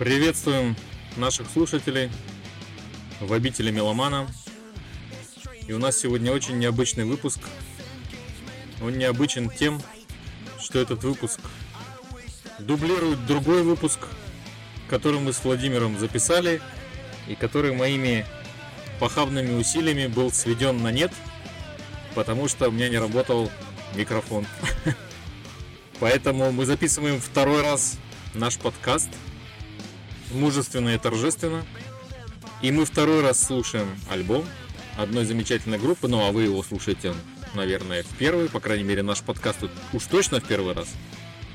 [0.00, 0.76] Приветствуем
[1.18, 2.10] наших слушателей
[3.20, 4.26] в обители Меломана.
[5.68, 7.40] И у нас сегодня очень необычный выпуск.
[8.82, 9.78] Он необычен тем,
[10.70, 11.40] что этот выпуск
[12.60, 13.98] дублирует другой выпуск,
[14.88, 16.62] который мы с Владимиром записали
[17.28, 18.24] и который моими
[19.00, 21.12] похабными усилиями был сведен на нет,
[22.14, 23.50] потому что у меня не работал
[23.96, 24.46] микрофон.
[26.00, 27.98] Поэтому мы записываем второй раз
[28.34, 29.08] наш подкаст–
[30.32, 31.64] мужественно и торжественно.
[32.62, 34.44] И мы второй раз слушаем альбом
[34.96, 37.14] одной замечательной группы, ну а вы его слушаете,
[37.54, 40.88] наверное, в первый, по крайней мере, наш подкаст тут уж точно в первый раз.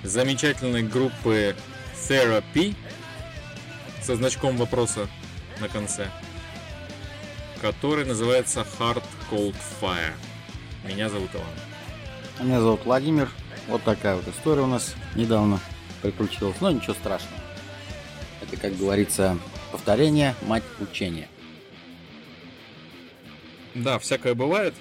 [0.04, 1.56] Замечательной группы
[2.08, 2.76] Therapy
[4.02, 5.08] со значком вопроса
[5.60, 6.10] на конце,
[7.62, 10.14] который называется Hard Cold Fire.
[10.88, 12.46] Меня зовут Иван.
[12.48, 13.30] Меня зовут Владимир.
[13.68, 15.60] Вот такая вот история у нас недавно
[16.02, 17.42] приключилась, но ничего страшного.
[18.42, 19.40] Это, как говорится,
[19.72, 21.28] повторение, мать учения.
[23.74, 24.76] Да, всякое бывает.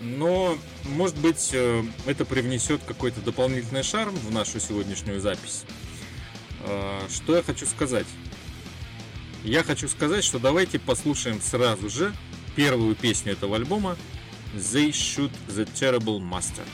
[0.00, 5.64] Но, может быть, э, это привнесет какой-то дополнительный шарм в нашу сегодняшнюю запись.
[6.64, 8.06] Э, что я хочу сказать?
[9.44, 12.12] Я хочу сказать, что давайте послушаем сразу же
[12.54, 13.96] первую песню этого альбома
[14.54, 16.64] They Shoot the Terrible Master.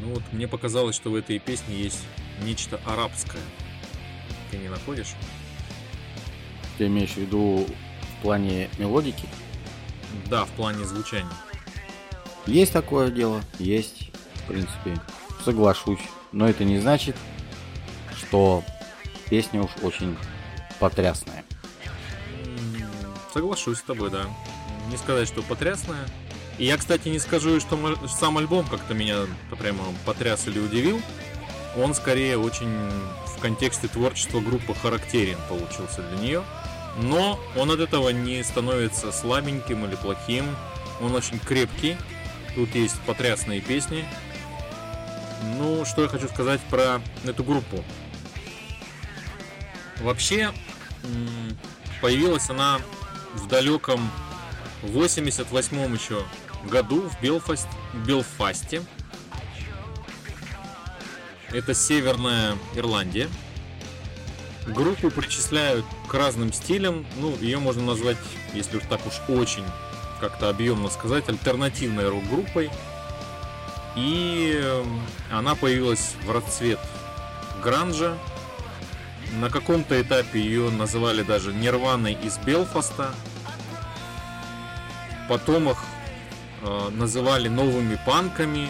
[0.00, 2.00] Ну вот мне показалось, что в этой песне есть
[2.42, 3.42] нечто арабское.
[4.50, 5.14] Ты не находишь?
[6.78, 7.66] Ты имеешь в виду
[8.18, 9.28] в плане мелодики?
[10.26, 11.30] Да, в плане звучания.
[12.46, 14.98] Есть такое дело, есть, в принципе,
[15.44, 16.00] соглашусь.
[16.32, 17.16] Но это не значит,
[18.16, 18.64] что
[19.28, 20.16] песня уж очень
[20.78, 21.44] потрясная.
[23.32, 24.24] Соглашусь с тобой, да.
[24.90, 26.06] Не сказать, что потрясная.
[26.60, 29.20] Я, кстати, не скажу, что сам альбом как-то меня
[29.58, 31.00] прямо потряс или удивил.
[31.74, 32.68] Он скорее очень
[33.26, 36.44] в контексте творчества группы характерен получился для нее.
[36.98, 40.44] Но он от этого не становится слабеньким или плохим.
[41.00, 41.96] Он очень крепкий.
[42.54, 44.04] Тут есть потрясные песни.
[45.56, 47.82] Ну, что я хочу сказать про эту группу.
[50.02, 50.52] Вообще,
[52.02, 52.80] появилась она
[53.32, 54.10] в далеком
[54.82, 56.22] 88-м еще
[56.64, 57.68] году в Белфаст,
[58.06, 58.82] Белфасте.
[61.52, 63.28] Это Северная Ирландия.
[64.66, 67.06] Группу причисляют к разным стилям.
[67.18, 68.18] Ну, ее можно назвать,
[68.54, 69.64] если уж так уж очень
[70.20, 72.70] как-то объемно сказать, альтернативной рок-группой.
[73.96, 75.00] И эм,
[75.32, 76.78] она появилась в расцвет
[77.62, 78.16] гранжа.
[79.40, 83.14] На каком-то этапе ее называли даже Нирваной из Белфаста.
[85.30, 85.78] Потом их
[86.62, 88.68] Э, называли новыми панками.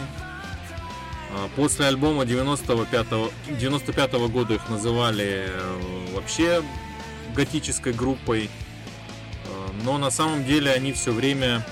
[1.30, 6.62] Э, после альбома 95 -го, 95 -го года их называли э, вообще
[7.34, 8.50] готической группой.
[9.84, 11.64] Но на самом деле они все время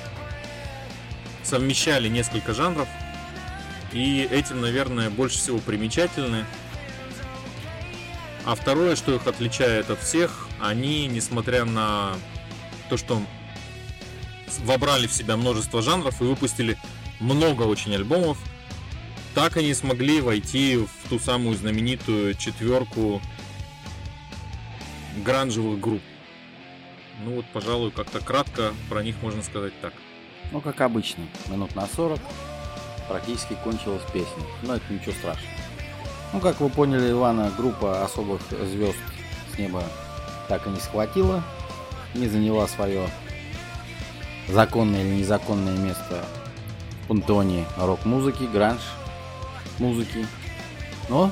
[1.42, 2.88] совмещали несколько жанров.
[3.92, 6.46] И этим, наверное, больше всего примечательны.
[8.46, 12.14] А второе, что их отличает от всех, они, несмотря на
[12.88, 13.20] то, что
[14.64, 16.78] вобрали в себя множество жанров и выпустили
[17.20, 18.38] много очень альбомов.
[19.34, 23.20] Так они смогли войти в ту самую знаменитую четверку
[25.24, 26.02] гранжевых групп.
[27.24, 29.92] Ну вот, пожалуй, как-то кратко про них можно сказать так.
[30.52, 32.18] Ну, как обычно, минут на 40
[33.08, 34.42] практически кончилась песня.
[34.62, 35.52] Но это ничего страшного.
[36.32, 38.98] Ну, как вы поняли, Ивана, группа особых звезд
[39.54, 39.82] с неба
[40.48, 41.42] так и не схватила,
[42.14, 43.08] не заняла свое
[44.48, 46.24] законное или незаконное место
[47.04, 50.26] в пантеоне рок-музыки, гранж-музыки.
[51.08, 51.30] Но,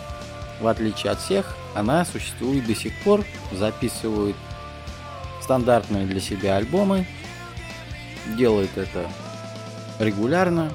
[0.60, 4.36] в отличие от всех, она существует до сих пор, записывает
[5.42, 7.06] стандартные для себя альбомы,
[8.36, 9.08] делает это
[9.98, 10.72] регулярно,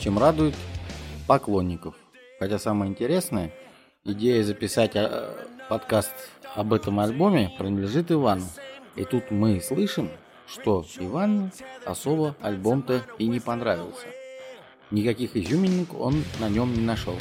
[0.00, 0.54] чем радует
[1.26, 1.94] поклонников.
[2.38, 3.52] Хотя самое интересное,
[4.04, 5.30] идея записать э,
[5.68, 6.12] подкаст
[6.54, 8.46] об этом альбоме принадлежит Ивану.
[8.96, 10.10] И тут мы слышим,
[10.46, 11.50] что Ивану
[11.84, 14.06] особо альбом-то и не понравился.
[14.90, 17.16] Никаких изюминок он на нем не нашел.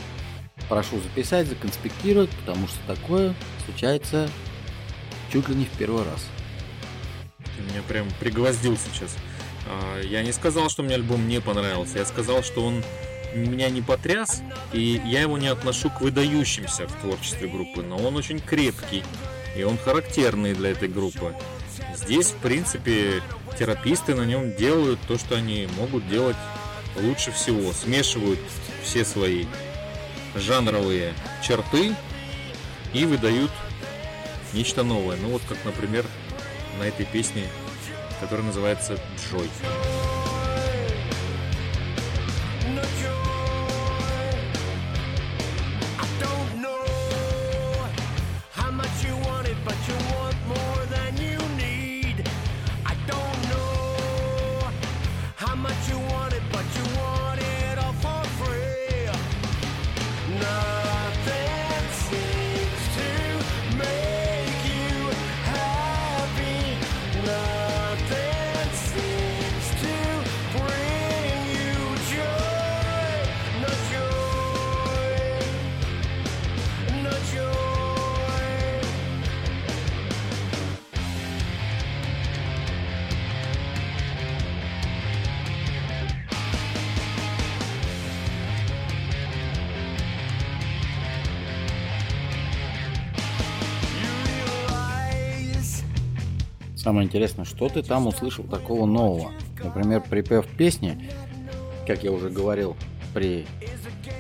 [0.70, 3.34] Прошу записать, законспектировать, потому что такое
[3.66, 4.30] случается
[5.32, 6.26] чуть ли не в первый раз.
[7.40, 9.16] Ты меня прям пригвоздил сейчас.
[9.68, 12.00] А, я не сказал, что мне альбом не понравился.
[12.00, 12.84] Я сказал, что он
[13.34, 14.42] меня не потряс,
[14.72, 19.04] и я его не отношу к выдающимся в творчестве группы, но он очень крепкий,
[19.56, 21.34] и он характерный для этой группы.
[21.96, 23.22] Здесь, в принципе,
[23.58, 26.36] тераписты на нем делают то, что они могут делать
[26.96, 27.72] лучше всего.
[27.72, 28.40] Смешивают
[28.84, 29.46] все свои
[30.36, 31.96] жанровые черты
[32.94, 33.52] и выдают
[34.54, 35.18] нечто новое.
[35.18, 36.06] Ну вот как, например,
[36.80, 37.44] на этой песне,
[38.20, 39.50] которая называется «Джой».
[96.94, 99.32] Самое интересное, что ты там услышал такого нового?
[99.64, 101.10] Например, припев песни,
[101.88, 102.78] как я уже говорил
[103.16, 103.48] при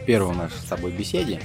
[0.07, 1.39] первой нашей с тобой беседе,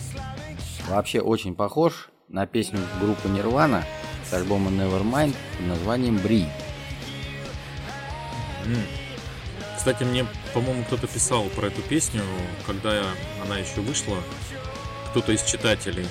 [0.88, 3.82] вообще очень похож на песню группы Nirvana
[4.26, 6.46] с альбома Nevermind под названием Бри.
[9.76, 12.22] Кстати, мне, по-моему, кто-то писал про эту песню,
[12.66, 13.02] когда
[13.44, 14.16] она еще вышла,
[15.10, 16.06] кто-то из читателей.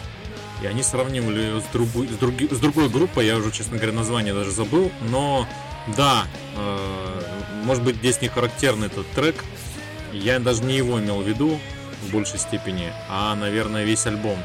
[0.61, 3.93] И они сравнивали ее с, другой, с, други, с другой группой, я уже, честно говоря,
[3.93, 4.91] название даже забыл.
[5.09, 5.47] Но
[5.95, 6.25] да,
[6.55, 7.21] э,
[7.63, 9.43] может быть здесь не характерный этот трек.
[10.11, 11.59] Я даже не его имел в виду
[12.03, 14.39] в большей степени, а, наверное, весь альбом.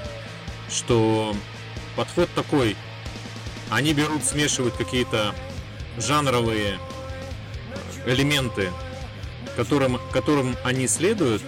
[0.71, 1.35] Что
[1.97, 2.77] подход такой.
[3.71, 5.35] Они берут, смешивают какие-то
[5.97, 6.79] жанровые
[8.05, 8.71] элементы,
[9.57, 11.43] которым, которым они следуют,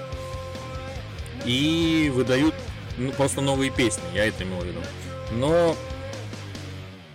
[1.44, 2.54] и выдают
[2.98, 4.80] ну, просто новые песни, я это имел в виду.
[5.32, 5.76] Но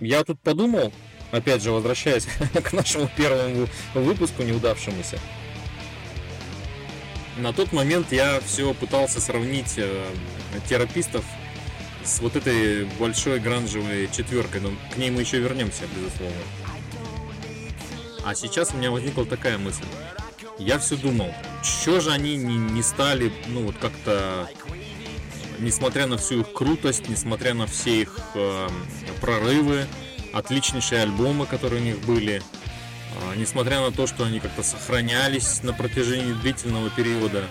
[0.00, 0.92] я тут подумал,
[1.30, 2.24] опять же, возвращаясь
[2.64, 5.18] к нашему первому выпуску неудавшемуся,
[7.36, 10.10] на тот момент я все пытался сравнить э,
[10.68, 11.24] терапистов
[12.04, 16.36] с вот этой большой гранжевой четверкой, но к ней мы еще вернемся, безусловно.
[18.24, 19.84] А сейчас у меня возникла такая мысль.
[20.58, 21.32] Я все думал,
[21.62, 24.48] что же они не, не стали, ну вот как-то
[25.60, 28.68] несмотря на всю их крутость, несмотря на все их э,
[29.20, 29.86] прорывы,
[30.32, 35.72] отличнейшие альбомы, которые у них были, э, несмотря на то, что они как-то сохранялись на
[35.72, 37.44] протяжении длительного периода,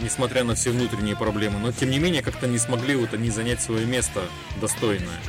[0.00, 3.60] несмотря на все внутренние проблемы, но тем не менее как-то не смогли вот они занять
[3.60, 4.22] свое место
[4.60, 5.20] достойное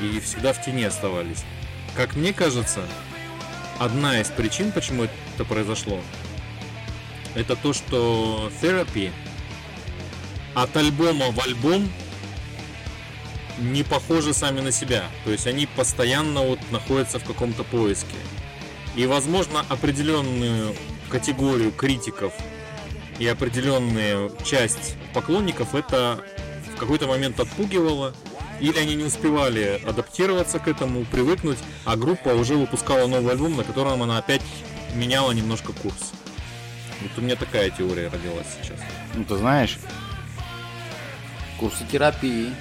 [0.00, 1.44] и всегда в тени оставались.
[1.96, 2.82] Как мне кажется,
[3.78, 6.00] одна из причин, почему это произошло,
[7.34, 9.12] это то, что Therapy
[10.54, 11.90] от альбома в альбом
[13.58, 15.04] не похожи сами на себя.
[15.24, 18.16] То есть они постоянно вот находятся в каком-то поиске.
[18.96, 20.74] И, возможно, определенную
[21.08, 22.32] категорию критиков
[23.18, 26.24] и определенную часть поклонников это
[26.74, 28.14] в какой-то момент отпугивало,
[28.60, 33.64] или они не успевали адаптироваться к этому, привыкнуть, а группа уже выпускала новый альбом, на
[33.64, 34.42] котором она опять
[34.94, 36.12] меняла немножко курс.
[37.02, 38.78] Вот у меня такая теория родилась сейчас.
[39.14, 39.78] Ну, ты знаешь,
[41.60, 42.54] Курсы терапии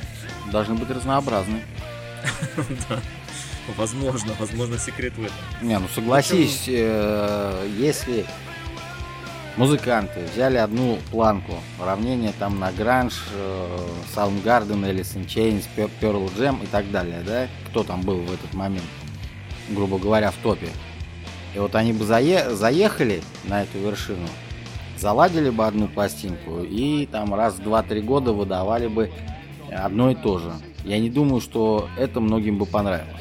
[0.52, 1.62] должны быть разнообразны.
[2.90, 3.00] Да.
[3.78, 5.38] Возможно, возможно, секрет в этом.
[5.62, 8.26] Не, ну согласись, э, если
[9.56, 16.68] музыканты взяли одну планку, уравнение там на Гранж, э, Alice in Chains, Pearl Jam и
[16.68, 17.48] так далее, да?
[17.70, 18.84] Кто там был в этот момент,
[19.70, 20.70] грубо говоря, в топе.
[21.56, 24.28] И вот они бы зае заехали на эту вершину,
[25.00, 29.12] заладили бы одну пластинку и там раз в 2-3 года выдавали бы
[29.72, 30.54] одно и то же.
[30.84, 33.16] Я не думаю, что это многим бы понравилось.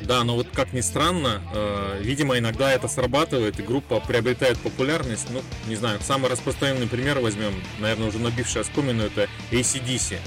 [0.00, 5.28] Да, но вот как ни странно, э, видимо, иногда это срабатывает, и группа приобретает популярность.
[5.30, 10.18] Ну, не знаю, самый распространенный пример возьмем, наверное, уже набивший оскомину, это ACDC.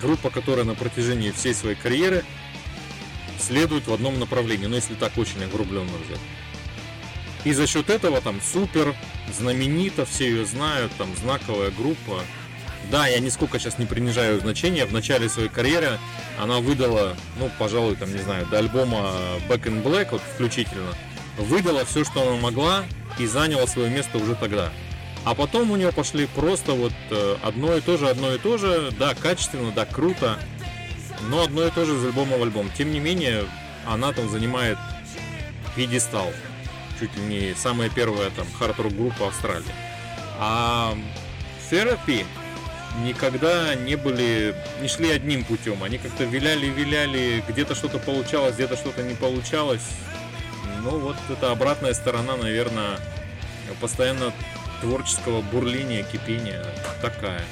[0.00, 2.22] Группа, которая на протяжении всей своей карьеры
[3.40, 6.20] следует в одном направлении, ну, если так очень огрубленно взять.
[7.48, 8.94] И за счет этого там супер,
[9.32, 12.20] знаменита, все ее знают, там знаковая группа.
[12.90, 14.84] Да, я нисколько сейчас не принижаю значения.
[14.84, 15.98] В начале своей карьеры
[16.38, 19.14] она выдала, ну, пожалуй, там, не знаю, до альбома
[19.48, 20.92] Back in Black, вот включительно,
[21.38, 22.84] выдала все, что она могла
[23.18, 24.70] и заняла свое место уже тогда.
[25.24, 28.58] А потом у нее пошли просто вот э, одно и то же, одно и то
[28.58, 30.38] же, да, качественно, да, круто,
[31.30, 32.70] но одно и то же из альбома в альбом.
[32.76, 33.46] Тем не менее,
[33.86, 34.76] она там занимает
[35.74, 36.30] пьедестал.
[36.98, 39.66] Чуть ли не самая первая там хард-рок группа Австралии.
[40.38, 40.96] А
[41.70, 42.24] Therapy
[43.04, 45.82] никогда не были, не шли одним путем.
[45.84, 49.88] Они как-то виляли, виляли, где-то что-то получалось, где-то что-то не получалось.
[50.82, 52.98] Ну вот это обратная сторона, наверное,
[53.80, 54.32] постоянно
[54.80, 56.64] творческого бурления, кипения
[57.02, 57.42] такая,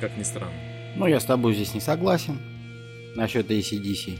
[0.00, 0.54] как ни странно.
[0.96, 2.40] Ну, я с тобой здесь не согласен
[3.14, 4.18] насчет ACDC.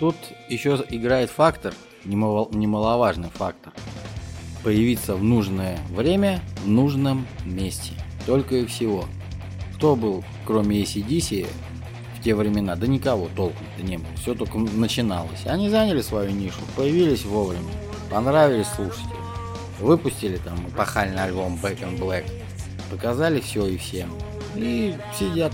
[0.00, 0.16] Тут
[0.48, 1.74] еще играет фактор,
[2.04, 3.72] немаловажный фактор.
[4.62, 7.92] Появиться в нужное время, в нужном месте.
[8.26, 9.04] Только и всего.
[9.76, 11.46] Кто был, кроме ACDC,
[12.18, 12.74] в те времена?
[12.74, 14.08] Да никого толком-то не было.
[14.16, 15.46] Все только начиналось.
[15.46, 17.70] Они заняли свою нишу, появились вовремя,
[18.10, 19.18] понравились слушателям.
[19.78, 22.24] Выпустили там эпохальный альбом Back in Black.
[22.90, 24.10] Показали все и всем.
[24.56, 25.52] И сидят,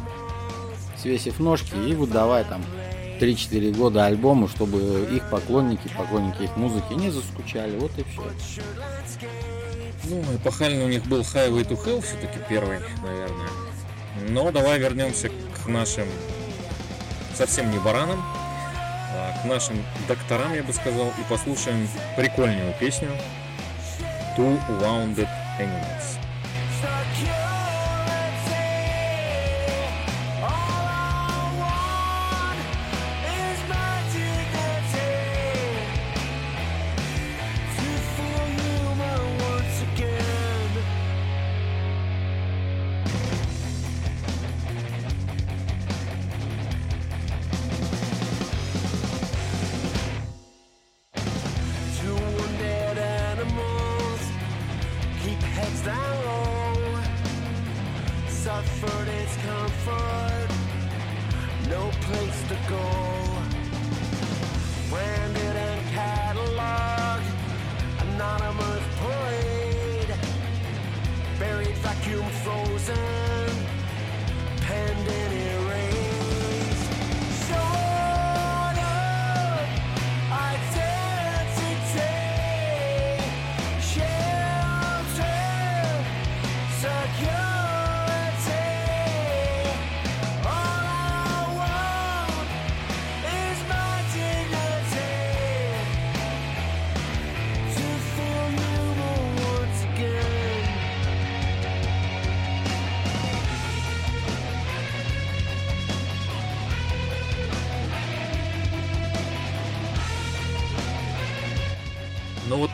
[0.97, 2.63] свесив ножки, и выдавая там
[3.21, 7.79] 3-4 года альбому, чтобы их поклонники, поклонники их музыки не заскучали.
[7.79, 8.23] Вот и все.
[10.05, 13.49] Ну, эпохальный у них был Highway to Hell все-таки первый, наверное.
[14.29, 16.07] Но давай вернемся к нашим
[17.35, 23.11] совсем не баранам, а к нашим докторам, я бы сказал, и послушаем прикольную песню
[24.37, 25.29] Two Wounded
[25.59, 26.24] Animals.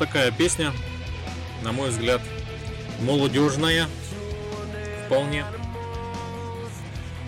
[0.00, 0.72] Такая песня,
[1.62, 2.22] на мой взгляд,
[3.02, 3.86] молодежная
[5.04, 5.44] вполне.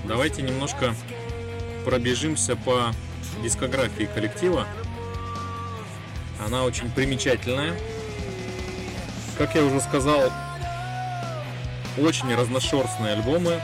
[0.05, 0.95] Давайте немножко
[1.85, 2.95] пробежимся по
[3.43, 4.67] дискографии коллектива.
[6.45, 7.75] Она очень примечательная.
[9.37, 10.33] Как я уже сказал,
[11.99, 13.61] очень разношерстные альбомы,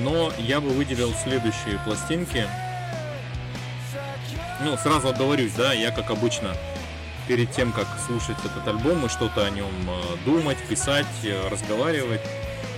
[0.00, 2.44] но я бы выделил следующие пластинки.
[4.64, 6.56] Ну, сразу оговорюсь, да, я как обычно
[7.26, 12.20] перед тем, как слушать этот альбом и что-то о нем э, думать, писать, э, разговаривать,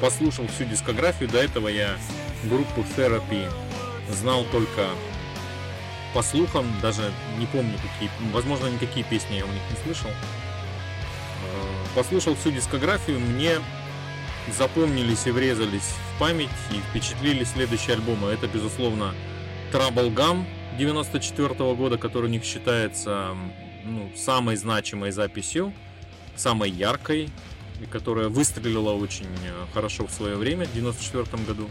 [0.01, 1.29] послушал всю дискографию.
[1.29, 1.97] До этого я
[2.45, 3.51] группу Therapy
[4.11, 4.89] знал только
[6.15, 10.11] по слухам, даже не помню какие, возможно, никакие песни я у них не слышал.
[10.11, 10.15] Э,
[11.95, 13.59] послушал всю дискографию, мне
[14.57, 15.83] запомнились и врезались
[16.15, 18.29] в память и впечатлили следующие альбомы.
[18.29, 19.15] Это, безусловно,
[19.73, 20.45] Trouble Gum
[20.79, 23.37] 94 года, который у них считается
[23.87, 25.73] ну, самой значимой записью
[26.37, 27.31] самой яркой,
[27.81, 31.69] и которая выстрелила очень э, хорошо в свое время, в 94 году.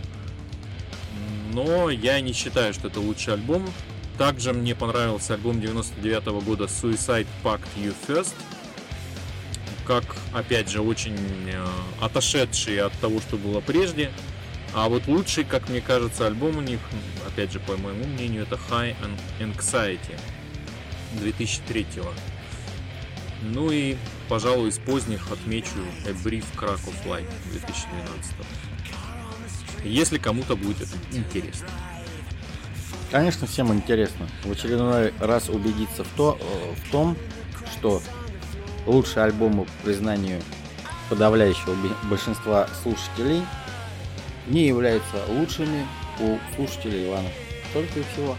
[1.54, 3.66] Но я не считаю, что это лучший альбом.
[4.18, 8.34] Также мне понравился альбом 99 года Suicide Pact You First,
[9.86, 10.04] как,
[10.34, 11.18] опять же, очень
[11.48, 11.66] э,
[12.02, 14.12] отошедший от того, что было прежде.
[14.74, 16.80] А вот лучший, как мне кажется, альбом у них,
[17.26, 18.96] опять же, по моему мнению, это High
[19.40, 20.20] Anxiety
[21.20, 22.14] 2003 -го.
[23.42, 23.96] Ну и,
[24.28, 28.34] пожалуй, из поздних отмечу A Brief Crack of Light 2012.
[29.84, 31.68] Если кому-то будет это интересно.
[33.12, 37.16] Конечно, всем интересно в очередной раз убедиться в, то, э, в том,
[37.72, 38.02] что
[38.88, 40.42] лучшие альбомы по признанию
[41.10, 41.76] подавляющего
[42.10, 43.44] большинства слушателей
[44.48, 45.86] не являются лучшими
[46.20, 47.30] у слушателей Ивана.
[47.74, 48.36] Только и всего.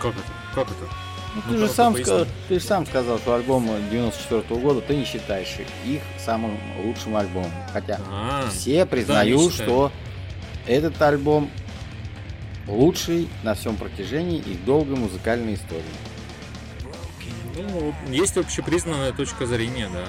[0.00, 0.32] Как это?
[0.54, 1.05] Как это?
[1.36, 4.96] Ну, ты, же сам сказал, ты же сам сказал, что альбом 94 -го года ты
[4.96, 7.52] не считаешь их самым лучшим альбомом.
[7.72, 8.50] Хотя А-а-а.
[8.50, 9.92] все признают, да, что
[10.66, 11.50] этот альбом
[12.66, 15.82] лучший на всем протяжении их долгой музыкальной истории.
[17.54, 20.04] Ну, есть общепризнанная точка зрения, да.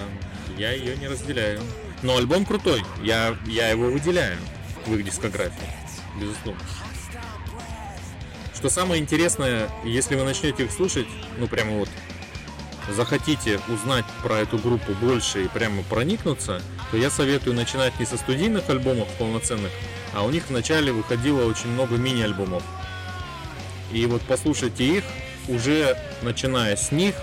[0.57, 1.61] Я ее не разделяю.
[2.03, 2.83] Но альбом крутой.
[3.03, 4.37] Я, я его выделяю
[4.85, 5.67] в их дискографии.
[6.19, 6.61] Безусловно.
[8.57, 11.05] Что самое интересное, если вы начнете их слушать,
[11.37, 11.89] ну прямо вот
[12.89, 18.17] захотите узнать про эту группу больше и прямо проникнуться, то я советую начинать не со
[18.17, 19.69] студийных альбомов полноценных,
[20.11, 22.63] а у них вначале выходило очень много мини-альбомов.
[23.91, 25.03] И вот послушайте их,
[25.47, 27.13] уже начиная с них,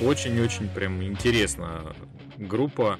[0.00, 1.94] очень-очень прям интересно.
[2.36, 2.98] Группа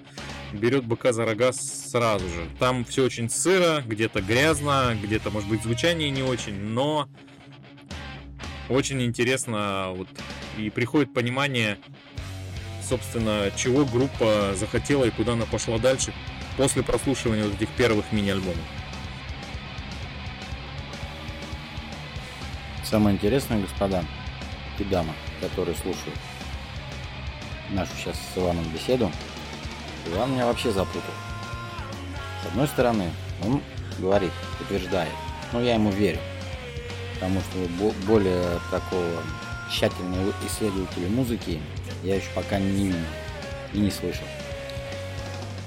[0.52, 2.46] берет быка за рога сразу же.
[2.60, 7.08] Там все очень сыро, где-то грязно, где-то, может быть, звучание не очень, но
[8.70, 10.08] очень интересно вот,
[10.56, 11.76] и приходит понимание,
[12.88, 16.14] собственно, чего группа захотела и куда она пошла дальше
[16.56, 18.56] после прослушивания вот этих первых мини-альбомов.
[22.84, 24.04] Самое интересное, господа
[24.78, 26.16] и дамы, которые слушают
[27.70, 29.12] нашу сейчас с Иваном беседу,
[30.06, 31.02] Иван меня вообще запутал.
[32.42, 33.10] С одной стороны,
[33.44, 33.62] он
[33.98, 35.12] говорит, утверждает,
[35.52, 36.18] но я ему верю,
[37.20, 39.22] потому что более такого
[39.70, 41.60] тщательного исследователя музыки
[42.02, 42.98] я еще пока не видел
[43.74, 44.24] и не слышал.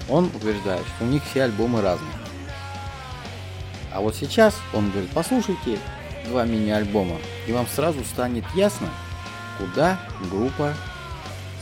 [0.09, 2.11] Он утверждает, что у них все альбомы разные.
[3.93, 5.77] А вот сейчас он говорит, послушайте
[6.25, 8.89] два мини-альбома, и вам сразу станет ясно,
[9.59, 9.99] куда
[10.31, 10.73] группа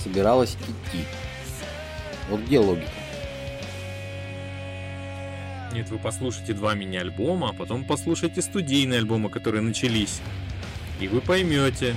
[0.02, 1.04] собиралась идти.
[2.30, 2.90] Вот где логика?
[5.74, 10.20] Нет, вы послушайте два мини-альбома, а потом послушайте студийные альбомы, которые начались.
[11.00, 11.96] И вы поймете,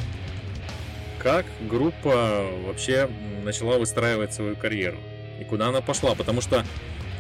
[1.19, 3.11] как группа вообще
[3.43, 4.99] начала выстраивать свою карьеру.
[5.41, 6.15] И куда она пошла.
[6.15, 6.65] Потому что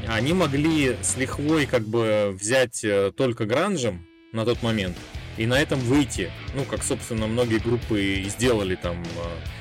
[0.06, 4.96] они могли с лихвой как бы взять э, только гранжем на тот момент
[5.36, 6.30] и на этом выйти.
[6.54, 9.53] Ну, как, собственно, многие группы и сделали там э,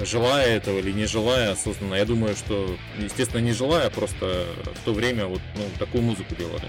[0.00, 1.94] желая этого или не желая осознанно.
[1.94, 4.46] Я думаю, что, естественно, не желая, просто
[4.80, 6.68] в то время вот ну, такую музыку делали.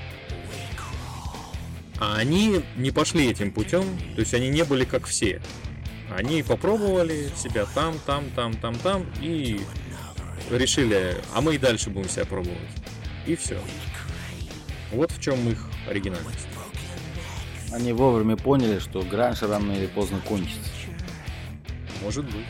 [2.00, 3.84] А они не пошли этим путем,
[4.16, 5.42] то есть они не были как все.
[6.10, 9.60] Они попробовали себя там, там, там, там, там и
[10.50, 12.58] решили, а мы и дальше будем себя пробовать.
[13.28, 13.60] И все.
[14.92, 16.48] Вот в чем их оригинальность.
[17.72, 20.72] Они вовремя поняли, что гранж рано или поздно кончится.
[22.02, 22.48] Может быть.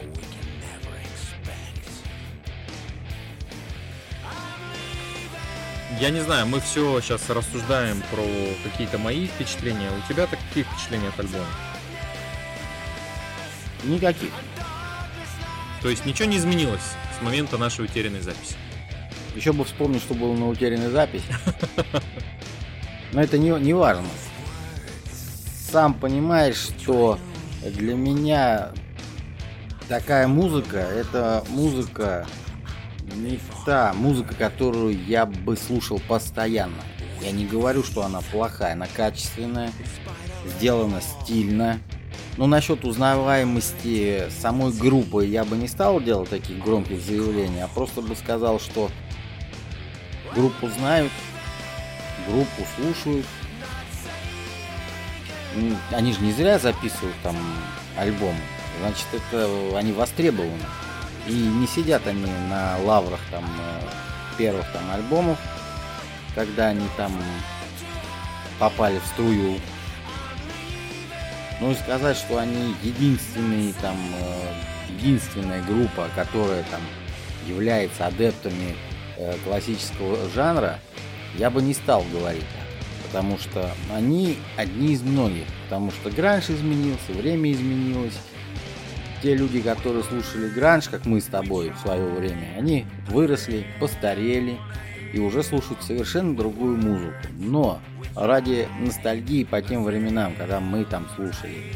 [5.99, 8.23] Я не знаю, мы все сейчас рассуждаем про
[8.63, 9.89] какие-то мои впечатления.
[9.91, 11.45] У тебя так какие впечатления от альбома?
[13.83, 14.31] Никаких.
[15.81, 18.55] То есть ничего не изменилось с момента нашей утерянной записи?
[19.35, 21.35] Еще бы вспомнить, что было на утерянной записи.
[23.13, 24.07] Но это не, не важно.
[25.71, 27.19] Сам понимаешь, что
[27.63, 28.71] для меня
[29.89, 32.25] такая музыка, это музыка
[33.65, 36.81] та музыка, которую я бы слушал постоянно.
[37.21, 39.71] Я не говорю, что она плохая, она качественная,
[40.45, 41.79] сделана стильно.
[42.37, 48.01] Но насчет узнаваемости самой группы я бы не стал делать таких громких заявлений, а просто
[48.01, 48.89] бы сказал, что
[50.33, 51.11] группу знают,
[52.27, 53.25] группу слушают.
[55.91, 57.35] Они же не зря записывают там
[57.97, 58.39] альбомы.
[58.79, 60.63] Значит, это они востребованы.
[61.27, 65.37] И не сидят они на лаврах там э, первых там альбомов,
[66.35, 67.11] когда они там
[68.59, 69.59] попали в струю.
[71.61, 74.53] Ну и сказать, что они единственные там, э,
[74.97, 76.81] единственная группа, которая там
[77.45, 78.75] является адептами
[79.17, 80.79] э, классического жанра,
[81.37, 82.45] я бы не стал говорить
[83.09, 88.13] потому что они одни из многих, потому что гранж изменился, время изменилось.
[89.21, 94.57] Те люди, которые слушали гранж, как мы с тобой в свое время, они выросли, постарели
[95.13, 97.15] и уже слушают совершенно другую музыку.
[97.37, 97.81] Но
[98.15, 101.73] ради ностальгии по тем временам, когда мы там слушали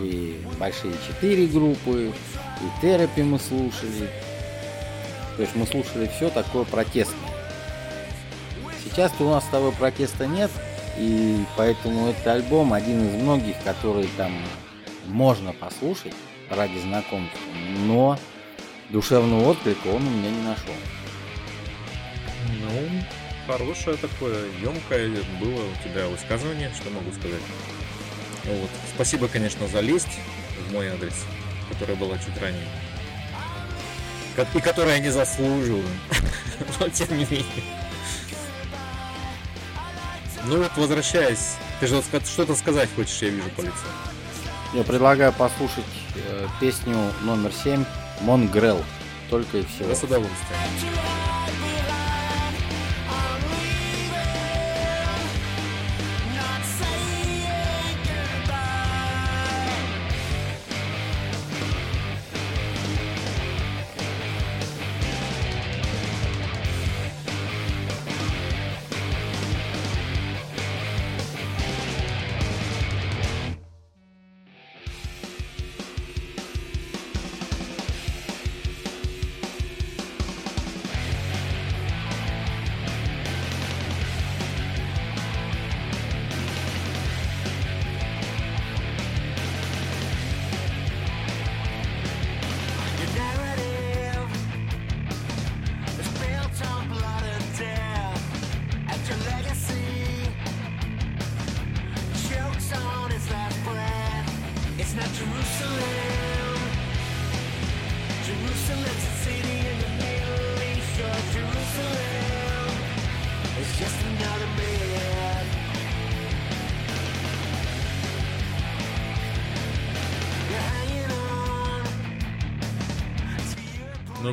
[0.00, 2.12] и большие четыре группы,
[2.60, 4.08] и терапи мы слушали,
[5.36, 7.30] то есть мы слушали все такое протестное.
[8.82, 10.50] Сейчас у нас с тобой протеста нет,
[10.98, 14.32] и поэтому этот альбом один из многих, который там
[15.06, 16.14] можно послушать
[16.50, 17.40] ради знакомства,
[17.86, 18.18] но
[18.90, 20.74] душевного отклика он у меня не нашел.
[22.60, 23.02] Ну,
[23.46, 25.08] хорошее такое, емкое
[25.40, 27.40] было у тебя высказывание, что могу сказать.
[28.44, 28.70] Вот.
[28.94, 30.18] Спасибо, конечно, за лесть
[30.68, 31.14] в мой адрес,
[31.70, 32.66] которая была чуть ранее.
[34.54, 35.86] И которая я не заслуживаю.
[36.80, 37.64] Но тем не менее.
[40.46, 43.72] Ну вот, возвращаясь, ты же что-то сказать хочешь, я вижу по лицу.
[44.74, 45.84] Я предлагаю послушать
[46.60, 47.84] песню номер 7
[48.22, 48.82] Монгрел.
[49.30, 49.88] Только и всего.
[49.88, 51.43] Да, с удовольствием.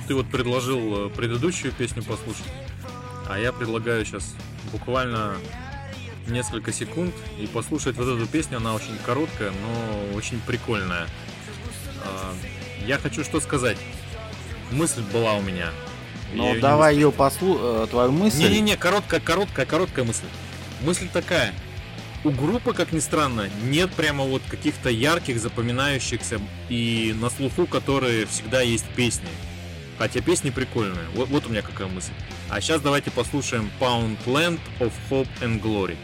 [0.08, 2.46] Ты вот предложил э, предыдущую песню послушать,
[3.30, 4.36] а я предлагаю сейчас
[4.72, 5.36] буквально
[6.28, 8.58] несколько секунд и послушать вот эту песню.
[8.58, 11.08] Она очень короткая, но очень прикольная.
[12.04, 12.34] А,
[12.86, 13.78] я хочу что сказать.
[14.72, 15.70] Мысль была у меня.
[16.34, 17.58] Ну, давай ее послу...
[17.60, 18.40] Э, твою мысль.
[18.40, 20.26] Не-не-не, короткая, короткая, короткая мысль.
[20.82, 21.54] Мысль такая.
[22.24, 28.28] У группы, как ни странно, нет прямо вот каких-то ярких, запоминающихся и на слуху, которые
[28.28, 29.28] всегда есть песни.
[30.02, 31.06] Хотя песни прикольные.
[31.14, 32.12] Вот, вот у меня какая мысль.
[32.50, 35.96] А сейчас давайте послушаем Pound Land of Hope and Glory.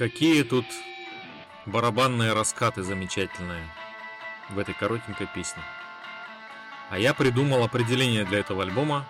[0.00, 0.64] Какие тут
[1.66, 3.62] барабанные раскаты замечательные
[4.48, 5.62] в этой коротенькой песне.
[6.88, 9.06] А я придумал определение для этого альбома.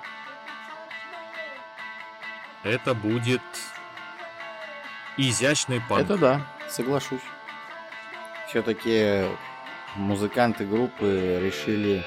[2.63, 3.41] Это будет
[5.17, 6.03] изящный панк.
[6.03, 7.23] Это да, соглашусь.
[8.49, 9.25] Все-таки
[9.97, 12.05] музыканты группы решили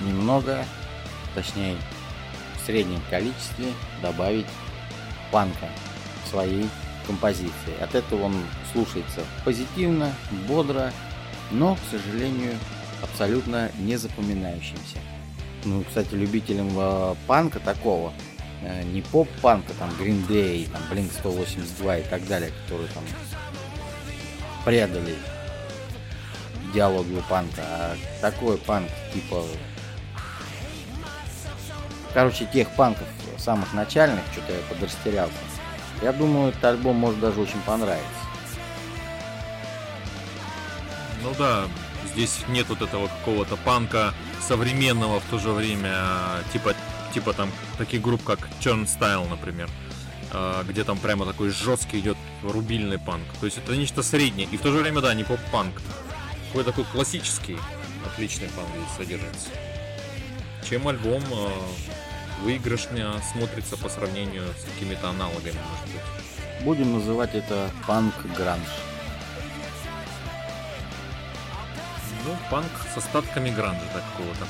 [0.00, 0.64] немного,
[1.34, 1.76] точнее
[2.56, 4.46] в среднем количестве добавить
[5.30, 5.68] панка
[6.24, 6.64] в свои
[7.06, 7.80] композиции.
[7.80, 8.34] От этого он
[8.72, 10.12] слушается позитивно,
[10.48, 10.92] бодро,
[11.50, 12.54] но, к сожалению,
[13.02, 14.98] абсолютно не запоминающимся.
[15.64, 18.12] Ну, кстати, любителям э, панка такого,
[18.84, 23.04] не поп-панка, там, Green Day, там, Blink 182 и так далее, которые там
[24.64, 25.16] предали
[26.70, 29.44] идеологию панка, а такой панк типа
[32.12, 33.06] короче тех панков
[33.44, 35.34] самых начальных что-то я подрастерялся
[36.02, 38.08] Я думаю, этот альбом может даже очень понравиться.
[41.22, 41.64] Ну да,
[42.12, 45.94] здесь нет вот этого какого-то панка современного в то же время,
[46.52, 46.74] типа,
[47.14, 49.70] типа там таких групп, как Turnstile, например,
[50.32, 53.24] а, где там прямо такой жесткий идет рубильный панк.
[53.40, 54.48] То есть это нечто среднее.
[54.50, 55.80] И в то же время, да, не поп-панк.
[56.48, 57.56] Какой такой классический,
[58.04, 59.48] отличный панк здесь содержится.
[60.68, 61.52] Чем альбом а,
[62.42, 66.64] выигрышнее смотрится по сравнению с какими-то аналогами, может быть.
[66.64, 68.68] Будем называть это панк-гранж.
[72.24, 74.46] Ну, панк с остатками гранжа какого-то.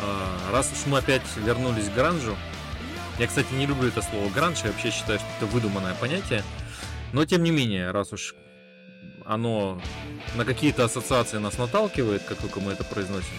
[0.00, 2.36] А, раз уж мы опять вернулись к гранжу,
[3.18, 6.44] я, кстати, не люблю это слово гранж, я вообще считаю, что это выдуманное понятие,
[7.12, 8.34] но тем не менее, раз уж
[9.24, 9.80] оно
[10.36, 13.34] на какие-то ассоциации нас наталкивает, как только мы это произносим,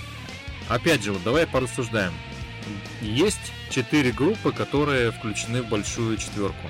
[0.68, 2.14] опять же, вот давай порассуждаем.
[3.02, 6.70] Есть четыре группы, которые включены в большую четверку.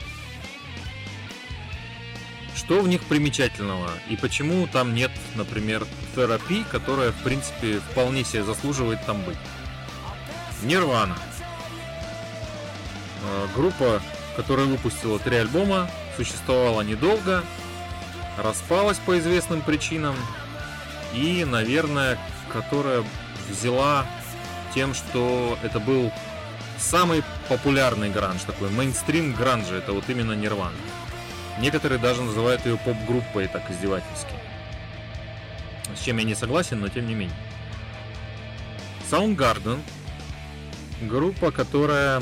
[2.55, 8.43] Что в них примечательного и почему там нет, например, терапии, которая, в принципе, вполне себе
[8.43, 9.37] заслуживает там быть?
[10.63, 11.17] Нирвана.
[13.23, 14.01] Э, группа,
[14.35, 17.43] которая выпустила три альбома, существовала недолго,
[18.37, 20.15] распалась по известным причинам
[21.13, 22.17] и, наверное,
[22.51, 23.03] которая
[23.49, 24.05] взяла
[24.73, 26.11] тем, что это был
[26.77, 30.75] самый популярный гранж, такой мейнстрим гранжа, это вот именно Нирвана.
[31.59, 34.33] Некоторые даже называют ее поп-группой так издевательски.
[35.95, 37.35] С чем я не согласен, но тем не менее.
[39.11, 39.81] Soundgarden
[41.01, 42.21] группа, которая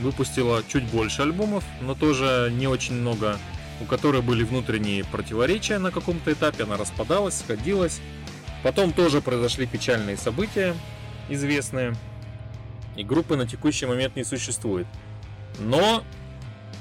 [0.00, 3.38] выпустила чуть больше альбомов, но тоже не очень много,
[3.80, 8.00] у которой были внутренние противоречия на каком-то этапе, она распадалась, сходилась.
[8.62, 10.74] Потом тоже произошли печальные события,
[11.28, 11.94] известные,
[12.96, 14.86] и группы на текущий момент не существует.
[15.58, 16.02] Но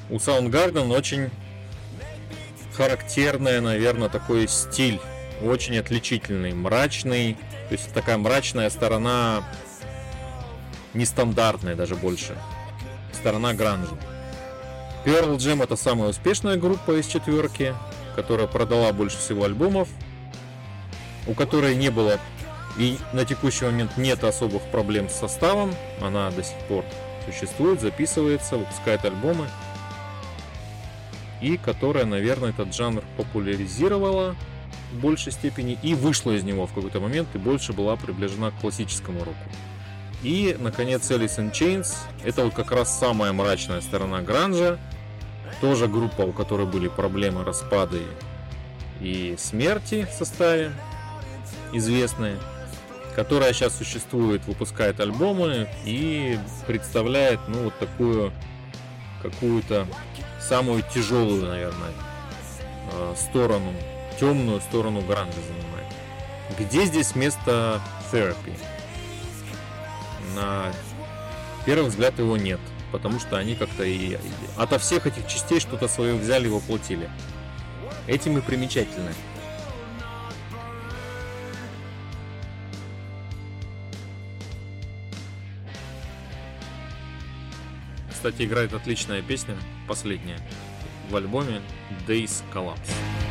[0.09, 1.29] у Soundgarden очень
[2.75, 4.99] характерный, наверное, такой стиль,
[5.41, 7.37] очень отличительный, мрачный,
[7.69, 9.43] то есть такая мрачная сторона,
[10.93, 12.35] нестандартная даже больше,
[13.11, 13.95] сторона гранжа.
[15.05, 17.75] Pearl Jam это самая успешная группа из четверки,
[18.15, 19.89] которая продала больше всего альбомов,
[21.27, 22.19] у которой не было
[22.77, 26.83] и на текущий момент нет особых проблем с составом, она до сих пор
[27.25, 29.47] существует, записывается, выпускает альбомы
[31.41, 34.35] и которая, наверное, этот жанр популяризировала
[34.91, 38.59] в большей степени и вышла из него в какой-то момент и больше была приближена к
[38.59, 39.37] классическому року.
[40.23, 41.95] И, наконец, Alice in Chains.
[42.23, 44.79] Это вот как раз самая мрачная сторона гранжа.
[45.59, 48.01] Тоже группа, у которой были проблемы, распады
[49.01, 50.71] и смерти в составе
[51.73, 52.37] известные.
[53.15, 58.31] Которая сейчас существует, выпускает альбомы и представляет, ну, вот такую
[59.21, 59.87] какую-то
[60.41, 61.91] самую тяжелую, наверное,
[62.91, 63.71] э, сторону,
[64.19, 65.93] темную сторону гранжа занимает.
[66.57, 67.81] Где здесь место
[68.11, 68.57] терапии?
[70.35, 70.71] На
[71.65, 72.59] первый взгляд его нет,
[72.91, 74.17] потому что они как-то и
[74.57, 77.09] ото всех этих частей что-то свое взяли и воплотили.
[78.07, 79.13] Этим и примечательны.
[88.09, 89.55] Кстати, играет отличная песня,
[89.87, 90.39] последняя,
[91.09, 91.61] в альбоме
[92.07, 93.22] Days Collapse.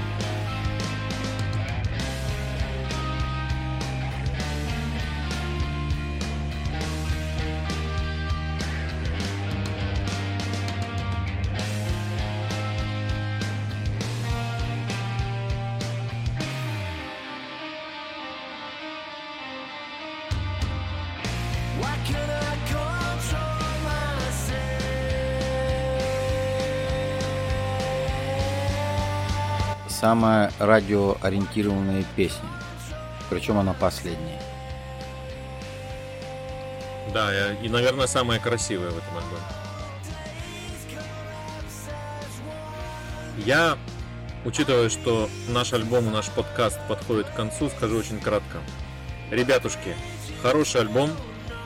[30.13, 32.47] Самая радиоориентированная песня.
[33.31, 34.43] Причем она последняя.
[37.15, 39.43] Да, и, наверное, самая красивая в этом альбоме.
[43.39, 43.79] Я,
[44.45, 48.59] учитывая, что наш альбом и наш подкаст подходит к концу, скажу очень кратко.
[49.31, 49.97] Ребятушки,
[50.43, 51.09] хороший альбом,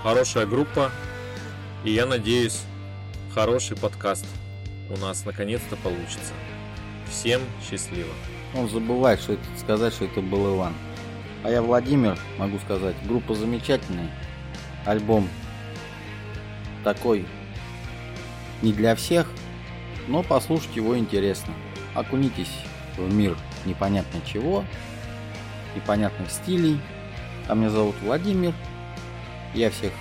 [0.05, 0.93] хорошая группа,
[1.83, 2.61] и я надеюсь,
[3.35, 4.25] хороший подкаст
[4.89, 6.33] у нас наконец-то получится.
[7.09, 8.13] Всем счастливо.
[8.55, 10.75] Он забывает, что это, сказать, что это был Иван.
[11.45, 14.11] А я Владимир, могу сказать, группа замечательная.
[14.85, 15.29] Альбом
[16.85, 17.27] такой
[18.63, 19.29] не для всех,
[20.09, 21.53] но послушать его интересно.
[21.95, 22.53] Окунитесь
[22.97, 24.65] в мир непонятно чего,
[25.75, 26.81] непонятных стилей.
[27.49, 28.55] А меня зовут Владимир.
[29.55, 29.93] Я всех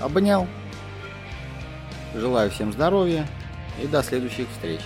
[0.00, 0.46] обнял.
[2.14, 3.26] Желаю всем здоровья,
[3.82, 4.80] И до следующих встреч.